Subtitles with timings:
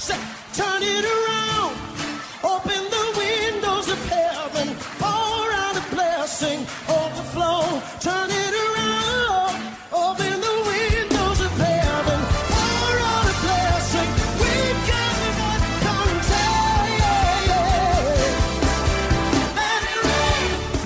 [0.00, 0.16] Say,
[0.54, 1.76] turn it around.
[2.42, 4.74] Open the windows of heaven.
[4.98, 7.82] Pour out a blessing, overflow.
[8.00, 8.40] Turn it.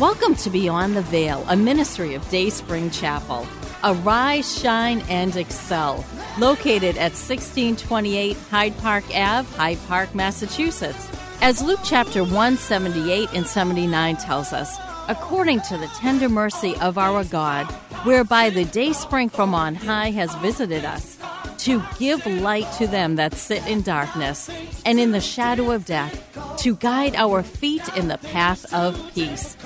[0.01, 3.47] Welcome to Beyond the Veil, a ministry of Day Spring Chapel.
[3.87, 6.07] Arise, shine, and excel.
[6.39, 11.07] Located at 1628 Hyde Park Ave, Hyde Park, Massachusetts.
[11.43, 17.25] As Luke chapter 178 and 79 tells us, according to the tender mercy of our
[17.25, 17.67] God,
[18.05, 21.19] whereby the day spring from on high has visited us,
[21.59, 24.49] to give light to them that sit in darkness
[24.87, 29.59] and in the shadow of death, to guide our feet in the path of peace.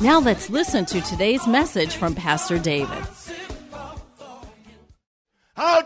[0.00, 3.06] Now let's listen to today's message from Pastor David.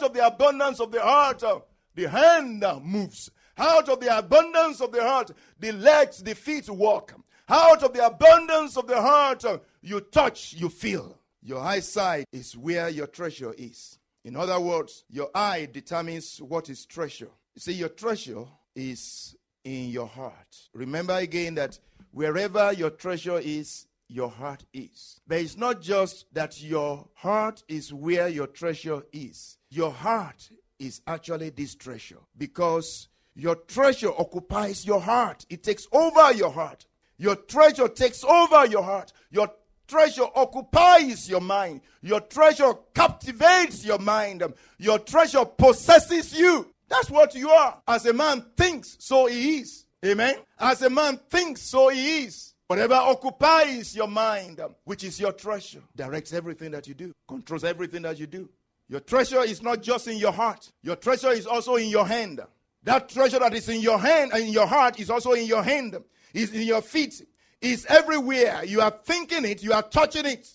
[0.04, 1.60] Of the abundance of the heart, uh,
[1.94, 3.30] the hand moves.
[3.56, 7.14] Out of the abundance of the heart, the legs, the feet walk.
[7.48, 11.18] Out of the abundance of the heart, uh, you touch, you feel.
[11.42, 13.98] Your eyesight is where your treasure is.
[14.24, 17.30] In other words, your eye determines what is treasure.
[17.54, 18.44] You see, your treasure
[18.76, 20.68] is in your heart.
[20.74, 21.78] Remember again that
[22.10, 25.20] wherever your treasure is, your heart is.
[25.26, 29.58] But it's not just that your heart is where your treasure is.
[29.70, 30.48] Your heart
[30.78, 35.44] is actually this treasure because your treasure occupies your heart.
[35.50, 36.86] It takes over your heart.
[37.18, 39.12] Your treasure takes over your heart.
[39.32, 39.50] Your
[39.88, 41.80] treasure occupies your mind.
[42.00, 44.44] Your treasure captivates your mind.
[44.78, 46.72] Your treasure possesses you.
[46.88, 47.80] That's what you are.
[47.88, 49.86] As a man thinks, so he is.
[50.04, 50.36] Amen.
[50.58, 52.53] As a man thinks, so he is.
[52.66, 57.62] Whatever occupies your mind, um, which is your treasure, directs everything that you do, controls
[57.62, 58.48] everything that you do.
[58.88, 62.40] Your treasure is not just in your heart, your treasure is also in your hand.
[62.82, 65.62] That treasure that is in your hand and in your heart is also in your
[65.62, 65.96] hand,
[66.32, 67.26] is in your feet,
[67.60, 68.64] is everywhere.
[68.64, 70.50] You are thinking it, you are touching it.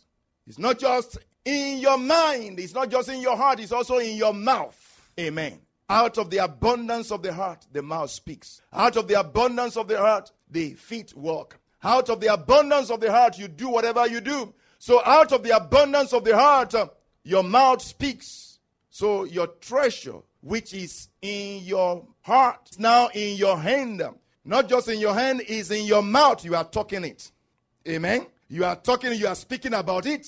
[0.48, 4.16] It's not just in your mind, it's not just in your heart, it's also in
[4.16, 5.12] your mouth.
[5.20, 5.60] Amen.
[5.88, 8.62] Out of the abundance of the heart, the mouth speaks.
[8.74, 11.60] Out of the abundance of the heart, the feet walk.
[11.84, 14.54] Out of the abundance of the heart, you do whatever you do.
[14.80, 16.88] So, out of the abundance of the heart, uh,
[17.24, 18.60] your mouth speaks.
[18.90, 24.02] So, your treasure, which is in your heart, now in your hand.
[24.46, 26.44] Not just in your hand, is in your mouth.
[26.44, 27.32] You are talking it.
[27.88, 28.26] Amen.
[28.48, 30.28] You are talking, you are speaking about it.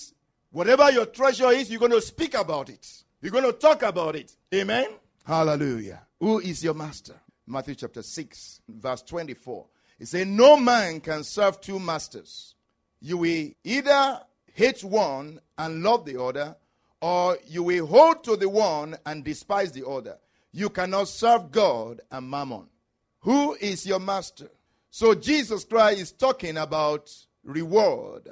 [0.51, 2.87] Whatever your treasure is, you're going to speak about it.
[3.21, 4.35] You're going to talk about it.
[4.53, 4.87] Amen.
[5.25, 6.01] Hallelujah.
[6.19, 7.15] Who is your master?
[7.47, 9.65] Matthew chapter 6, verse 24.
[10.01, 12.55] He said, No man can serve two masters.
[13.01, 14.19] You will either
[14.51, 16.55] hate one and love the other,
[16.99, 20.17] or you will hold to the one and despise the other.
[20.51, 22.65] You cannot serve God and mammon.
[23.19, 24.49] Who is your master?
[24.89, 28.27] So Jesus Christ is talking about reward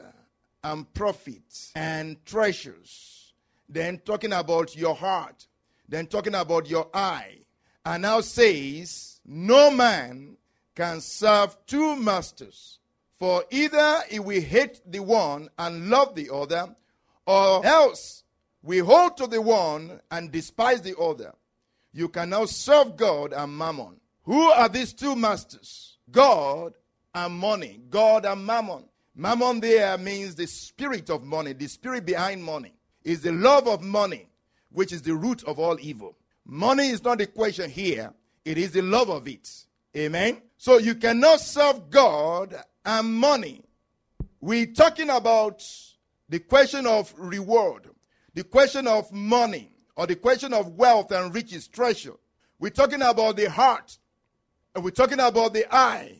[0.63, 3.31] and profit and treasures.
[3.69, 5.45] Then talking about your heart.
[5.87, 7.41] Then talking about your eye.
[7.85, 10.35] And now says, No man
[10.79, 12.79] can serve two masters.
[13.17, 16.73] For either he will hate the one and love the other,
[17.25, 18.23] or else
[18.63, 21.33] we hold to the one and despise the other.
[21.91, 23.99] You cannot serve God and mammon.
[24.23, 25.97] Who are these two masters?
[26.09, 26.75] God
[27.13, 27.81] and money.
[27.89, 28.85] God and mammon.
[29.13, 32.71] Mammon there means the spirit of money, the spirit behind money.
[33.03, 34.29] Is the love of money,
[34.71, 36.15] which is the root of all evil.
[36.45, 38.13] Money is not the question here,
[38.45, 39.65] it is the love of it.
[39.95, 40.41] Amen.
[40.57, 42.55] So you cannot serve God
[42.85, 43.63] and money.
[44.39, 45.63] We're talking about
[46.27, 47.89] the question of reward,
[48.33, 52.13] the question of money, or the question of wealth and riches, treasure.
[52.59, 53.97] We're talking about the heart,
[54.75, 56.15] and we're talking about the eye.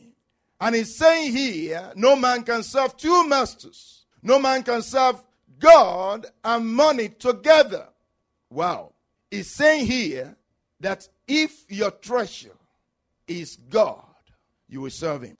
[0.60, 4.04] And he's saying here, no man can serve two masters.
[4.22, 5.22] No man can serve
[5.58, 7.86] God and money together.
[8.50, 8.92] Wow.
[9.30, 10.36] He's saying here
[10.80, 12.52] that if your treasure
[13.30, 14.04] is God,
[14.68, 15.36] you will serve him.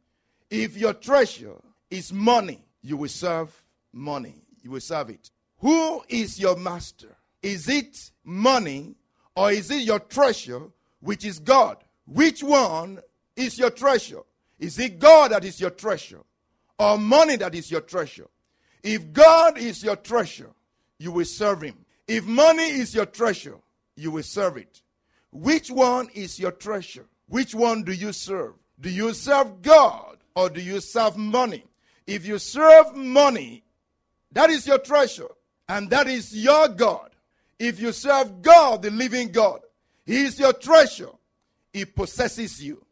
[0.48, 1.56] If your treasure
[1.90, 3.50] is money, you will serve
[3.92, 4.42] money.
[4.62, 5.30] You will serve it.
[5.58, 7.16] Who is your master?
[7.42, 8.94] Is it money
[9.34, 10.62] or is it your treasure
[11.00, 11.78] which is God.
[12.06, 13.00] Which one
[13.36, 14.20] is your treasure?
[14.58, 16.20] Is it God that is your treasure
[16.78, 18.26] or money that is your treasure?
[18.82, 20.50] If God is your treasure,
[20.98, 21.76] you will serve him.
[22.06, 23.56] If money is your treasure,
[23.96, 24.82] you will serve it.
[25.32, 27.06] Which one is your treasure?
[27.30, 28.54] Which one do you serve?
[28.80, 31.62] Do you serve God or do you serve money?
[32.04, 33.62] If you serve money,
[34.32, 35.28] that is your treasure
[35.68, 37.10] and that is your God.
[37.56, 39.60] If you serve God, the living God,
[40.04, 41.10] He is your treasure.
[41.72, 42.84] He possesses you.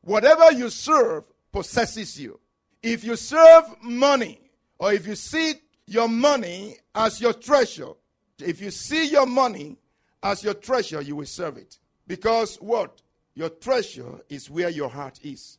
[0.00, 2.40] Whatever you serve possesses you.
[2.82, 4.40] If you serve money
[4.78, 5.54] or if you see
[5.86, 7.92] your money as your treasure,
[8.38, 9.76] if you see your money
[10.22, 11.78] as your treasure, you will serve it.
[12.06, 13.02] Because what?
[13.34, 15.58] Your treasure is where your heart is.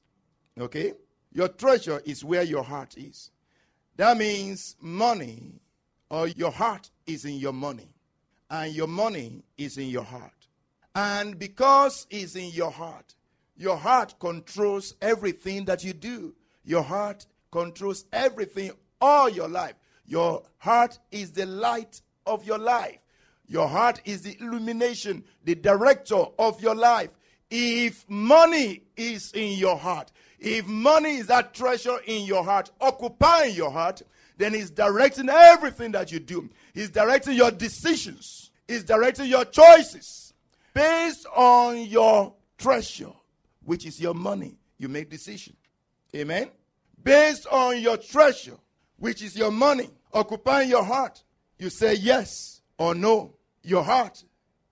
[0.60, 0.94] Okay?
[1.32, 3.32] Your treasure is where your heart is.
[3.98, 5.60] That means money
[6.10, 7.90] or your heart is in your money,
[8.50, 10.32] and your money is in your heart.
[10.94, 13.16] And because it's in your heart,
[13.58, 16.36] your heart controls everything that you do.
[16.64, 18.72] Your heart controls everything
[19.02, 19.76] all your life.
[20.06, 23.00] Your heart is the light of your life.
[23.48, 27.10] Your heart is the illumination, the director of your life.
[27.58, 33.56] If money is in your heart, if money is that treasure in your heart, occupying
[33.56, 34.02] your heart,
[34.38, 36.50] then He's directing everything that you do.
[36.74, 40.34] He's directing your decisions, He's directing your choices
[40.74, 43.14] based on your treasure,
[43.64, 44.58] which is your money.
[44.78, 45.56] You make decisions.
[46.14, 46.50] Amen.
[47.02, 48.58] Based on your treasure,
[48.98, 51.24] which is your money, occupying your heart,
[51.58, 53.38] you say yes or no.
[53.64, 54.26] Your heart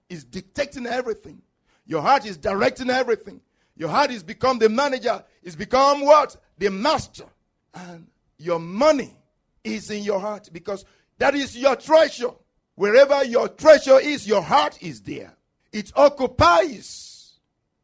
[0.09, 1.41] is dictating everything.
[1.85, 3.41] Your heart is directing everything.
[3.75, 6.37] Your heart is become the manager, is become what?
[6.57, 7.25] The master.
[7.73, 8.07] And
[8.37, 9.17] your money
[9.63, 10.85] is in your heart because
[11.17, 12.31] that is your treasure.
[12.75, 15.35] Wherever your treasure is, your heart is there.
[15.71, 17.33] It occupies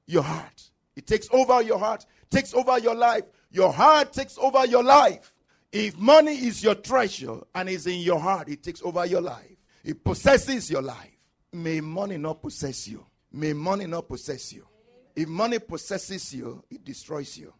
[0.06, 0.70] your heart.
[0.96, 3.24] It takes over your heart, takes over your life.
[3.52, 5.34] Your heart takes over your life.
[5.72, 9.56] If money is your treasure and is in your heart, it takes over your life.
[9.84, 11.18] It possesses your life.
[11.54, 13.06] May money not possess you.
[13.32, 14.68] May money not possess you.
[15.16, 17.54] If money possesses you, it destroys you.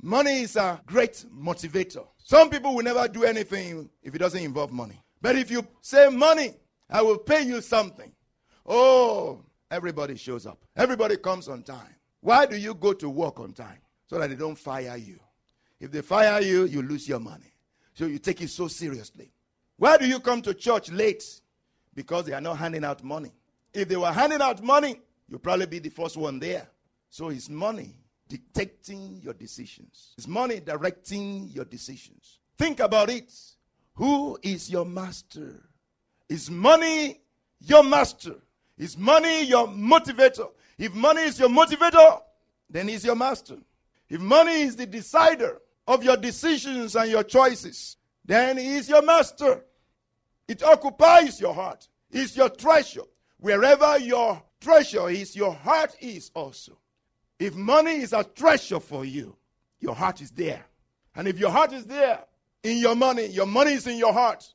[0.00, 2.06] Money is a great motivator.
[2.18, 5.00] Some people will never do anything if it doesn't involve money.
[5.20, 6.54] But if you say, Money,
[6.90, 8.12] I will pay you something.
[8.66, 10.58] Oh, everybody shows up.
[10.76, 11.94] Everybody comes on time.
[12.20, 13.78] Why do you go to work on time?
[14.08, 15.20] So that they don't fire you.
[15.80, 17.52] If they fire you, you lose your money.
[17.94, 19.32] So you take it so seriously.
[19.76, 21.24] Why do you come to church late?
[21.94, 23.32] Because they are not handing out money.
[23.72, 25.00] If they were handing out money,
[25.32, 26.68] you'll probably be the first one there.
[27.08, 27.96] So it's money
[28.28, 30.12] dictating your decisions.
[30.18, 32.38] It's money directing your decisions.
[32.58, 33.32] Think about it.
[33.94, 35.62] Who is your master?
[36.28, 37.22] Is money
[37.60, 38.34] your master?
[38.76, 40.50] Is money your motivator?
[40.76, 42.20] If money is your motivator,
[42.68, 43.56] then he's your master.
[44.10, 49.02] If money is the decider of your decisions and your choices, then he is your
[49.02, 49.64] master.
[50.46, 51.88] It occupies your heart.
[52.10, 53.04] It's your treasure.
[53.38, 56.78] Wherever your treasure is, your heart is also.
[57.38, 59.36] If money is a treasure for you,
[59.80, 60.64] your heart is there.
[61.14, 62.20] And if your heart is there
[62.62, 64.54] in your money, your money is in your heart,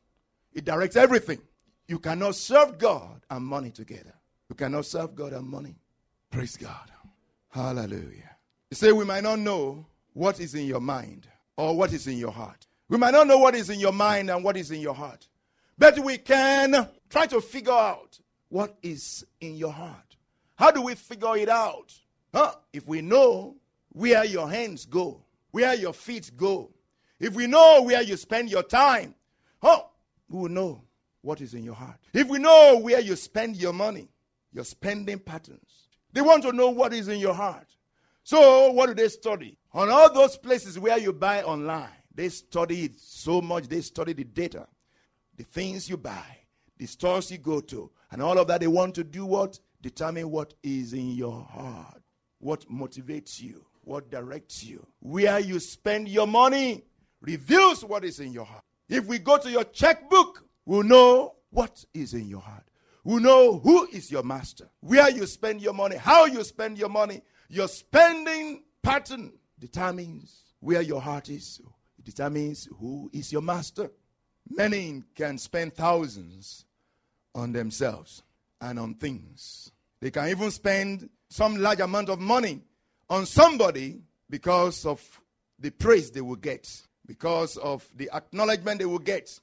[0.53, 1.39] it directs everything.
[1.87, 4.13] You cannot serve God and money together.
[4.49, 5.75] You cannot serve God and money.
[6.31, 6.91] Praise God.
[7.49, 8.35] Hallelujah.
[8.69, 11.27] You say, we might not know what is in your mind
[11.57, 12.65] or what is in your heart.
[12.89, 15.27] We might not know what is in your mind and what is in your heart.
[15.77, 20.06] But we can try to figure out what is in your heart.
[20.57, 21.93] How do we figure it out?
[22.33, 22.53] Huh?
[22.73, 23.55] If we know
[23.89, 26.71] where your hands go, where your feet go,
[27.19, 29.15] if we know where you spend your time,
[29.61, 29.83] huh?
[30.27, 30.81] we will know
[31.21, 31.97] what is in your heart.
[32.13, 34.09] If we know where you spend your money,
[34.51, 37.67] your spending patterns, they want to know what is in your heart.
[38.23, 39.57] So, what do they study?
[39.73, 44.13] On all those places where you buy online, they study it so much, they study
[44.13, 44.67] the data,
[45.37, 46.37] the things you buy,
[46.77, 48.59] the stores you go to, and all of that.
[48.59, 49.59] They want to do what?
[49.87, 52.01] Determine what is in your heart
[52.39, 56.83] what motivates you, what directs you, where you spend your money
[57.21, 58.63] reveals what is in your heart.
[58.89, 62.65] If we go to your checkbook, we'll know what is in your heart.
[63.05, 66.89] We'll know who is your master, where you spend your money, how you spend your
[66.89, 67.21] money.
[67.47, 71.61] Your spending pattern determines where your heart is,
[71.97, 73.89] it determines who is your master.
[74.49, 76.65] Many can spend thousands
[77.33, 78.23] on themselves
[78.59, 79.71] and on things.
[79.99, 82.61] They can even spend some large amount of money
[83.09, 85.01] on somebody because of
[85.59, 86.69] the praise they will get,
[87.05, 89.39] because of the acknowledgement they will get.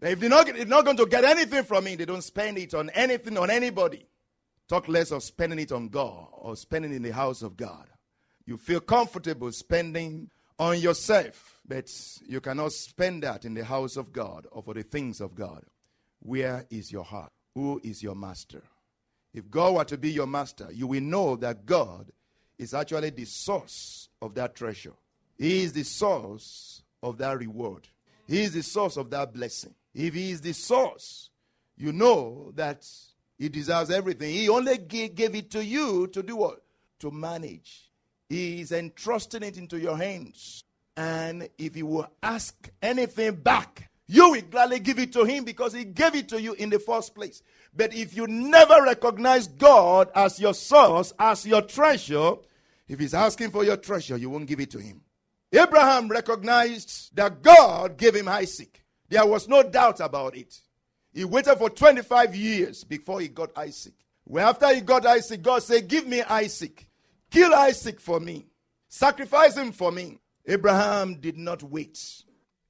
[0.00, 2.58] Now, if they're not, they're not going to get anything from me, they don't spend
[2.58, 4.06] it on anything, on anybody.
[4.68, 7.86] Talk less of spending it on God or spending in the house of God.
[8.44, 11.90] You feel comfortable spending on yourself, but
[12.26, 15.64] you cannot spend that in the house of God or for the things of God.
[16.20, 17.32] Where is your heart?
[17.54, 18.62] Who is your master?
[19.34, 22.10] If God were to be your master, you will know that God
[22.58, 24.94] is actually the source of that treasure.
[25.36, 27.88] He is the source of that reward.
[28.26, 29.74] He is the source of that blessing.
[29.94, 31.30] If He is the source,
[31.76, 32.86] you know that
[33.38, 34.34] He deserves everything.
[34.34, 36.62] He only gave it to you to do what?
[37.00, 37.90] To manage.
[38.28, 40.64] He is entrusting it into your hands.
[40.96, 45.72] And if He will ask anything back, you will gladly give it to Him because
[45.72, 47.42] He gave it to you in the first place.
[47.76, 52.32] But if you never recognize God as your source, as your treasure,
[52.88, 55.02] if He's asking for your treasure, you won't give it to Him.
[55.52, 58.84] Abraham recognized that God gave him Isaac.
[59.08, 60.60] There was no doubt about it.
[61.12, 63.94] He waited for 25 years before he got Isaac.
[64.24, 66.86] When after he got Isaac, God said, Give me Isaac.
[67.30, 68.46] Kill Isaac for me.
[68.88, 70.18] Sacrifice him for me.
[70.46, 71.98] Abraham did not wait.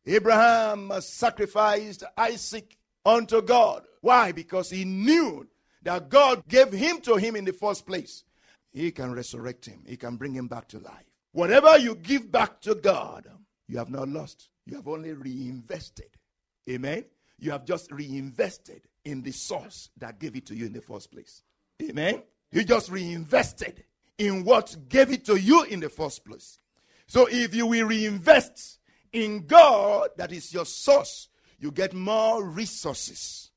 [0.07, 3.85] Abraham sacrificed Isaac unto God.
[4.01, 4.33] Why?
[4.33, 5.47] Because he knew
[5.83, 8.25] that God gave him to him in the first place.
[8.73, 11.05] He can resurrect him, he can bring him back to life.
[11.33, 13.27] Whatever you give back to God,
[13.67, 14.49] you have not lost.
[14.67, 16.11] You have only reinvested.
[16.69, 17.05] Amen.
[17.39, 21.11] You have just reinvested in the source that gave it to you in the first
[21.11, 21.43] place.
[21.83, 22.23] Amen.
[22.51, 23.85] You just reinvested
[24.19, 26.59] in what gave it to you in the first place.
[27.07, 28.78] So if you will reinvest
[29.13, 33.51] in God, that is your source, you get more resources.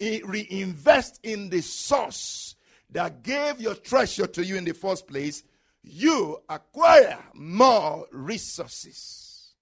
[0.00, 2.56] Reinvest in the source
[2.90, 5.42] that gave your treasure to you in the first place,
[5.82, 9.54] you acquire more resources.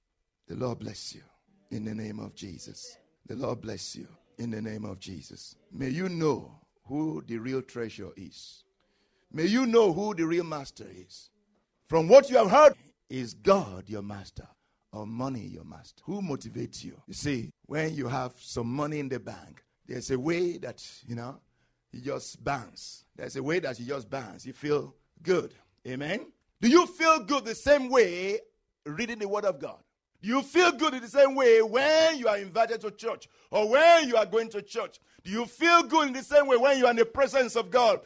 [0.48, 1.22] The Lord bless you
[1.70, 2.96] in the name of Jesus.
[3.26, 4.08] The Lord bless you
[4.38, 5.56] in the name of Jesus.
[5.72, 8.64] May you know who the real treasure is.
[9.32, 11.30] May you know who the real master is.
[11.88, 12.74] From what you have heard,
[13.08, 14.48] is God your master
[14.92, 16.02] or money your master?
[16.04, 17.00] Who motivates you?
[17.06, 21.14] You see, when you have some money in the bank, there's a way that, you
[21.14, 21.38] know,
[21.92, 23.04] you just bounce.
[23.16, 24.46] There's a way that you just bounce.
[24.46, 25.54] You feel good.
[25.86, 26.26] Amen.
[26.60, 28.38] Do you feel good the same way
[28.86, 29.78] reading the Word of God?
[30.22, 33.68] Do you feel good in the same way when you are invited to church or
[33.68, 35.00] when you are going to church?
[35.24, 37.70] Do you feel good in the same way when you are in the presence of
[37.70, 38.00] God?